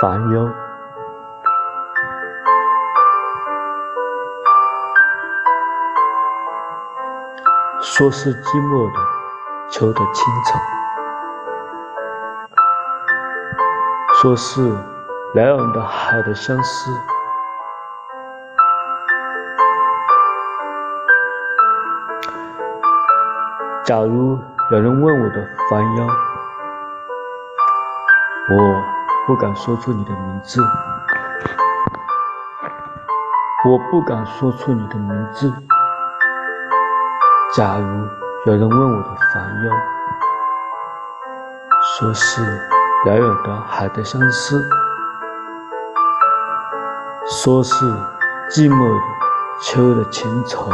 [0.00, 0.50] 烦忧，
[7.80, 8.98] 说是寂寞的
[9.70, 10.60] 秋的清晨，
[14.14, 14.60] 说是
[15.34, 16.90] 遥远的海的相思。
[23.92, 24.38] 假如
[24.70, 26.06] 有人问我的烦忧，
[28.48, 28.82] 我。
[29.26, 30.60] 不敢说出你的名字，
[33.68, 35.52] 我不敢说出你的名字。
[37.54, 38.08] 假如
[38.46, 39.70] 有人问我的烦忧，
[41.98, 42.42] 说是
[43.04, 44.60] 遥远的海的相思，
[47.44, 47.84] 说是
[48.50, 49.02] 寂寞的
[49.60, 50.70] 秋的清愁。